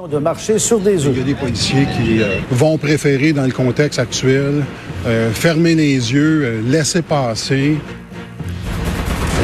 [0.00, 1.12] de marcher sur des œufs.
[1.12, 4.64] Il y a des policiers qui euh, vont préférer, dans le contexte actuel,
[5.06, 7.76] euh, fermer les yeux, euh, laisser passer.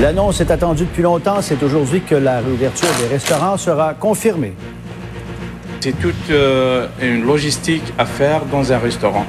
[0.01, 1.43] L'annonce est attendue depuis longtemps.
[1.43, 4.55] C'est aujourd'hui que la réouverture des restaurants sera confirmée.
[5.81, 9.27] C'est toute euh, une logistique à faire dans un restaurant.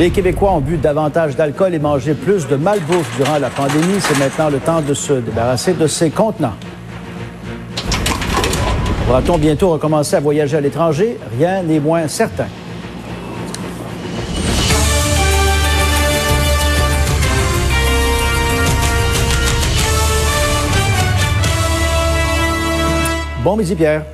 [0.00, 4.00] Les Québécois ont bu davantage d'alcool et mangé plus de malbouffe durant la pandémie.
[4.00, 6.56] C'est maintenant le temps de se débarrasser de ces contenants.
[9.08, 11.16] Pourra-t-on bientôt recommencer à voyager à l'étranger?
[11.38, 12.44] Rien n'est moins certain.
[23.42, 24.04] Bon midi, Pierre.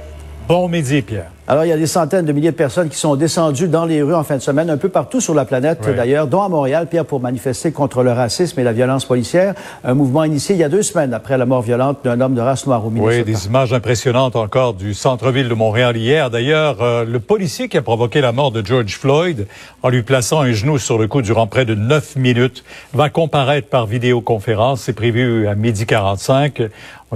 [0.46, 1.30] Bon midi, Pierre.
[1.46, 4.02] Alors, il y a des centaines de milliers de personnes qui sont descendues dans les
[4.02, 5.94] rues en fin de semaine, un peu partout sur la planète Oui.
[5.94, 9.54] d'ailleurs, dont à Montréal, Pierre, pour manifester contre le racisme et la violence policière.
[9.84, 12.40] Un mouvement initié il y a deux semaines après la mort violente d'un homme de
[12.40, 13.16] race noire au Minnesota.
[13.18, 16.30] Oui, des images impressionnantes encore du centre-ville de Montréal hier.
[16.30, 19.46] D'ailleurs, euh, le policier qui a provoqué la mort de George Floyd
[19.82, 22.64] en lui plaçant un genou sur le cou durant près de neuf minutes
[22.94, 24.82] va comparaître par vidéoconférence.
[24.82, 26.62] C'est prévu à midi 45.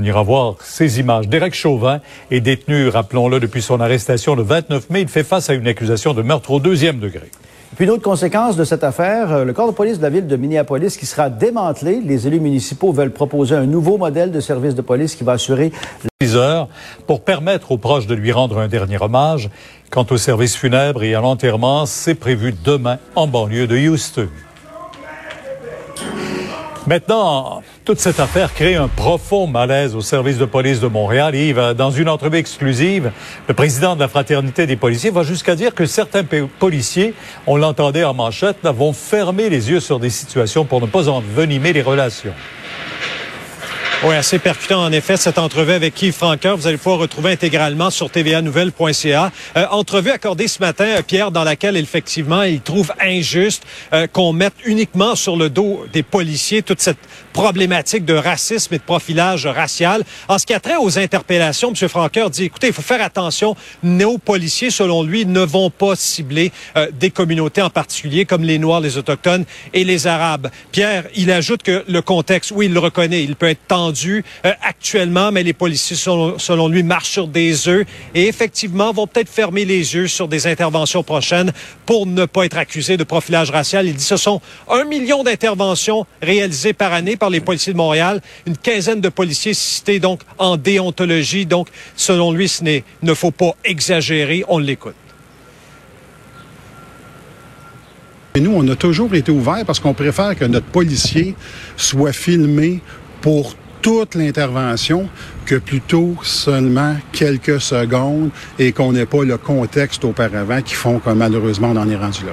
[0.01, 1.27] On ira voir ces images.
[1.27, 1.99] Derek Chauvin
[2.31, 5.01] est détenu, rappelons-le, depuis son arrestation le 29 mai.
[5.01, 7.33] Il fait face à une accusation de meurtre au deuxième degré.
[7.75, 10.29] Puis une autre conséquence de cette affaire, euh, le corps de police de la ville
[10.29, 12.01] de Minneapolis qui sera démantelé.
[12.01, 15.73] Les élus municipaux veulent proposer un nouveau modèle de service de police qui va assurer
[16.21, 16.69] 10 heures
[17.09, 19.51] pour permettre aux proches de lui rendre un dernier hommage.
[19.91, 24.29] Quant au service funèbre et à l'enterrement, c'est prévu demain en banlieue de Houston.
[26.89, 31.35] Maintenant, toute cette affaire crée un profond malaise au service de police de Montréal.
[31.35, 33.13] Yves, dans une entrevue exclusive,
[33.47, 36.25] le président de la Fraternité des policiers va jusqu'à dire que certains
[36.59, 37.13] policiers,
[37.47, 41.75] on l'entendait en manchette, vont fermer les yeux sur des situations pour ne pas envenimer
[41.75, 42.33] les relations.
[44.05, 46.57] Oui, assez percutant en effet cette entrevue avec Yves Franqueur.
[46.57, 49.33] Vous allez pouvoir retrouver intégralement sur tvanouvelle.ca.
[49.57, 54.33] Euh, entrevue accordée ce matin, euh, Pierre, dans laquelle effectivement il trouve injuste euh, qu'on
[54.33, 56.99] mette uniquement sur le dos des policiers toute cette
[57.33, 60.05] problématique de racisme et de profilage racial.
[60.29, 61.89] En ce qui a trait aux interpellations, M.
[61.89, 63.57] Franqueur dit, écoutez, il faut faire attention.
[63.83, 68.59] Nos policiers, selon lui, ne vont pas cibler euh, des communautés en particulier comme les
[68.59, 70.51] Noirs, les Autochtones et les Arabes.
[70.71, 74.53] Pierre, il ajoute que le contexte, oui, il le reconnaît, il peut être tendu euh,
[74.63, 79.65] actuellement, mais les policiers, selon, lui, marchent sur des œufs et effectivement vont peut-être fermer
[79.65, 81.53] les yeux sur des interventions prochaines
[81.87, 83.87] pour ne pas être accusés de profilage racial.
[83.87, 84.41] Il dit ce sont
[84.71, 89.55] un million d'interventions réalisées par année par les policiers de Montréal, une quinzaine de policiers
[89.55, 91.47] cités donc en déontologie.
[91.47, 94.45] Donc, selon lui, ce n'est, ne faut pas exagérer.
[94.49, 94.95] On l'écoute.
[98.39, 101.35] Et nous, on a toujours été ouverts parce qu'on préfère que notre policier
[101.77, 102.79] soit filmé
[103.21, 105.09] pour toute l'intervention
[105.47, 111.11] que plutôt seulement quelques secondes et qu'on n'ait pas le contexte auparavant qui font que
[111.11, 112.33] malheureusement on en est rendu là.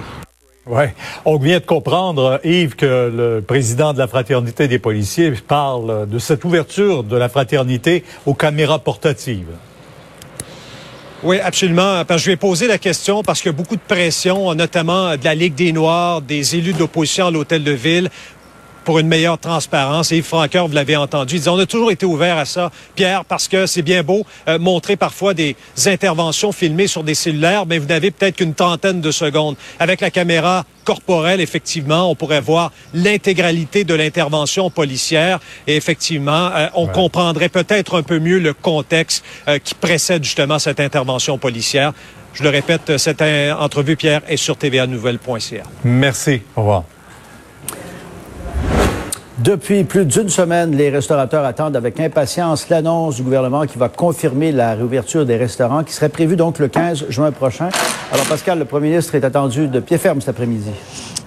[0.68, 0.96] Ouais,
[1.26, 6.18] on vient de comprendre, Yves, que le président de la fraternité des policiers parle de
[6.18, 9.52] cette ouverture de la fraternité aux caméras portatives.
[11.24, 12.04] Oui, absolument.
[12.06, 14.54] Parce que je lui ai posé la question parce qu'il y a beaucoup de pression,
[14.54, 18.10] notamment de la Ligue des Noirs, des élus de l'opposition à l'hôtel de ville
[18.86, 20.12] pour une meilleure transparence.
[20.14, 22.72] Et Yves Franqueur, vous l'avez entendu, il dit, on a toujours été ouvert à ça,
[22.96, 25.56] Pierre, parce que c'est bien beau euh, montrer parfois des
[25.88, 29.56] interventions filmées sur des cellulaires, mais vous n'avez peut-être qu'une trentaine de secondes.
[29.80, 36.68] Avec la caméra corporelle, effectivement, on pourrait voir l'intégralité de l'intervention policière et effectivement, euh,
[36.76, 36.94] on Ouais.
[36.94, 41.92] comprendrait peut-être un peu mieux le contexte euh, qui précède justement cette intervention policière.
[42.36, 43.22] Je le répète, cette
[43.58, 45.64] entrevue, Pierre, est sur tvanouvelle.ca.
[45.86, 46.42] Merci.
[46.56, 46.84] Au revoir.
[49.40, 54.54] Depuis plus d'une semaine, les restaurateurs attendent avec impatience l'annonce du gouvernement qui va confirmer
[54.54, 57.68] la réouverture des restaurants qui serait prévue donc le 15 juin prochain.
[58.14, 60.72] Alors Pascal, le premier ministre est attendu de pied ferme cet après-midi.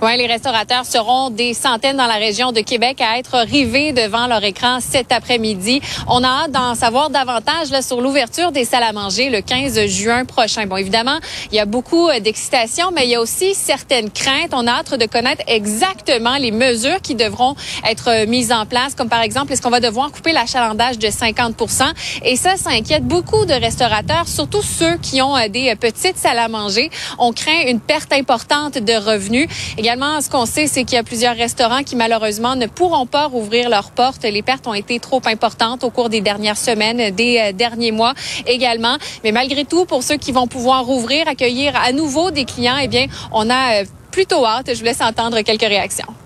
[0.00, 4.28] Oui, les restaurateurs seront des centaines dans la région de Québec à être rivés devant
[4.28, 5.80] leur écran cet après-midi.
[6.06, 9.86] On a hâte d'en savoir davantage là, sur l'ouverture des salles à manger le 15
[9.86, 10.66] juin prochain.
[10.66, 11.18] Bon, évidemment,
[11.50, 14.50] il y a beaucoup euh, d'excitation, mais il y a aussi certaines craintes.
[14.52, 18.94] On a hâte de connaître exactement les mesures qui devront être euh, mises en place,
[18.94, 21.82] comme par exemple, est-ce qu'on va devoir couper l'achalandage de 50%
[22.22, 26.38] Et ça, ça inquiète beaucoup de restaurateurs, surtout ceux qui ont euh, des petites salles
[26.38, 26.88] à manger.
[27.18, 29.48] On craint une perte importante de revenus.
[29.88, 33.24] Également, ce qu'on sait, c'est qu'il y a plusieurs restaurants qui malheureusement ne pourront pas
[33.26, 34.22] rouvrir leurs portes.
[34.22, 38.12] Les pertes ont été trop importantes au cours des dernières semaines, des euh, derniers mois
[38.44, 38.98] également.
[39.24, 42.86] Mais malgré tout, pour ceux qui vont pouvoir rouvrir, accueillir à nouveau des clients, eh
[42.86, 44.66] bien, on a euh, plutôt hâte.
[44.74, 46.17] Je vous laisse entendre quelques réactions.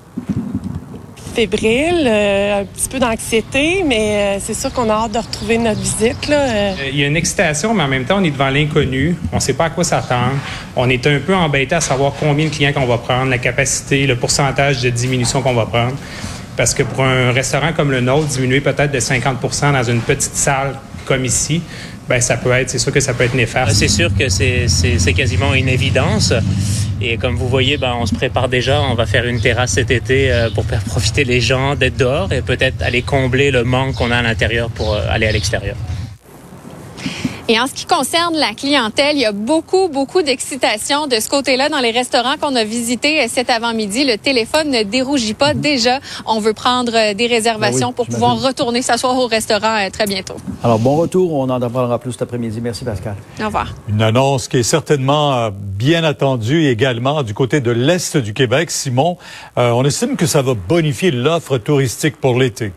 [1.35, 6.29] Fébrile, un petit peu d'anxiété, mais c'est sûr qu'on a hâte de retrouver notre visite.
[6.29, 6.75] Là.
[6.91, 9.17] Il y a une excitation, mais en même temps, on est devant l'inconnu.
[9.33, 10.37] On ne sait pas à quoi s'attendre.
[10.77, 14.07] On est un peu embêté à savoir combien de clients qu'on va prendre, la capacité,
[14.07, 15.97] le pourcentage de diminution qu'on va prendre.
[16.57, 20.35] Parce que pour un restaurant comme le nôtre, diminuer peut-être de 50% dans une petite
[20.35, 21.63] salle comme ici,
[22.13, 23.73] ben c'est sûr que ça peut être néfaste.
[23.73, 26.35] C'est sûr que c'est quasiment une évidence.
[27.01, 28.83] Et comme vous voyez, ben, on se prépare déjà.
[28.83, 32.33] On va faire une terrasse cet été euh, pour faire profiter les gens d'être dehors
[32.33, 35.75] et peut-être aller combler le manque qu'on a à l'intérieur pour euh, aller à l'extérieur.
[37.49, 41.29] Et en ce qui concerne la clientèle, il y a beaucoup, beaucoup d'excitation de ce
[41.29, 44.05] côté-là dans les restaurants qu'on a visités cet avant-midi.
[44.05, 45.53] Le téléphone ne dérougit pas.
[45.53, 49.91] Déjà, on veut prendre euh, des réservations ben pour pouvoir retourner s'asseoir au restaurant euh,
[49.91, 50.37] très bientôt.
[50.63, 51.33] Alors, bon retour.
[51.33, 52.61] On en apprendra plus cet après-midi.
[52.63, 53.17] Merci, Pascal.
[53.41, 53.75] Au revoir.
[53.89, 58.71] Une annonce qui est certainement euh, bien attendue également du côté de l'Est du Québec.
[58.71, 59.19] Simon,
[59.57, 62.73] on estime que ça va bonifier l'offre touristique pour l'été.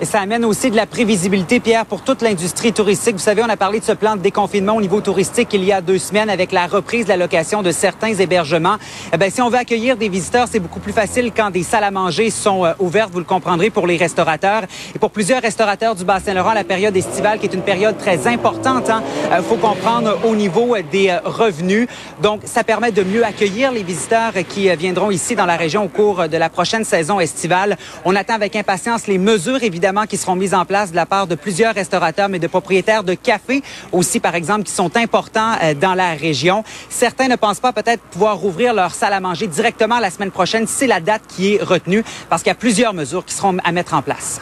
[0.00, 3.14] Et ça amène aussi de la prévisibilité, Pierre, pour toute l'industrie touristique.
[3.16, 5.72] Vous savez, on a parlé de ce plan de déconfinement au niveau touristique il y
[5.72, 8.76] a deux semaines avec la reprise de la location de certains hébergements.
[9.12, 11.82] Eh bien, si on veut accueillir des visiteurs, c'est beaucoup plus facile quand des salles
[11.82, 14.62] à manger sont euh, ouvertes, vous le comprendrez, pour les restaurateurs.
[14.94, 18.88] Et pour plusieurs restaurateurs du Bas-Saint-Laurent, la période estivale, qui est une période très importante,
[18.90, 19.02] hein,
[19.32, 21.88] euh, faut comprendre au niveau des euh, revenus.
[22.22, 25.88] Donc, ça permet de mieux accueillir les visiteurs qui viendront ici dans la région au
[25.88, 27.76] cours de la prochaine saison estivale.
[28.04, 31.26] On attend avec impatience les mesures, évidemment, qui seront mises en place de la part
[31.26, 33.62] de plusieurs restaurateurs, mais de propriétaires de cafés
[33.92, 36.64] aussi, par exemple, qui sont importants euh, dans la région.
[36.88, 40.66] Certains ne pensent pas peut-être pouvoir rouvrir leur salle à manger directement la semaine prochaine.
[40.66, 43.72] C'est la date qui est retenue parce qu'il y a plusieurs mesures qui seront à
[43.72, 44.40] mettre en place.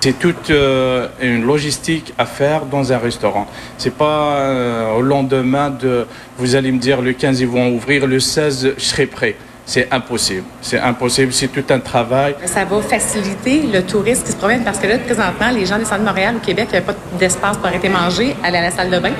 [0.00, 3.46] C'est toute euh, une logistique à faire dans un restaurant.
[3.78, 6.06] C'est pas euh, au lendemain de,
[6.38, 9.36] vous allez me dire le 15 ils vont ouvrir, le 16 je serai prêt.
[9.64, 10.44] C'est impossible.
[10.60, 11.32] C'est impossible.
[11.32, 12.34] C'est tout un travail.
[12.46, 15.84] Ça va faciliter le touriste qui se promène parce que là, présentement, les gens des
[15.84, 18.62] centres de Montréal ou Québec, il n'y a pas d'espace pour arrêter manger, aller à
[18.62, 19.12] la salle de bain.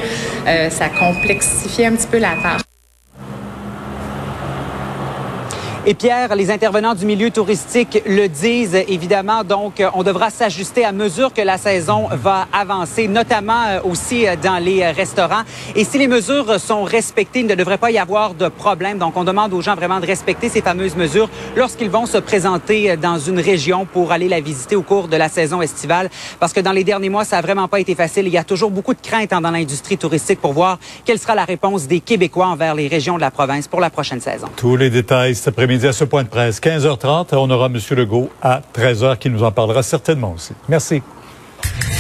[0.47, 2.62] Euh, ça complexifie un petit peu la tâche.
[5.85, 10.85] Et Pierre, les intervenants du milieu touristique le disent évidemment, donc euh, on devra s'ajuster
[10.85, 15.43] à mesure que la saison va avancer, notamment euh, aussi euh, dans les restaurants.
[15.75, 18.99] Et si les mesures sont respectées, il ne devrait pas y avoir de problème.
[18.99, 22.97] Donc on demande aux gens vraiment de respecter ces fameuses mesures lorsqu'ils vont se présenter
[22.97, 26.11] dans une région pour aller la visiter au cours de la saison estivale.
[26.39, 28.29] Parce que dans les derniers mois, ça n'a vraiment pas été facile.
[28.29, 31.35] Il y a toujours beaucoup de craintes hein, dans l'industrie touristique pour voir quelle sera
[31.35, 34.47] la réponse des Québécois envers les régions de la province pour la prochaine saison.
[34.55, 36.61] Tous les détails cet à ce point de presse.
[36.61, 37.79] 15h30, on aura M.
[37.97, 40.53] Legault à 13h qui nous en parlera certainement aussi.
[40.69, 41.03] Merci.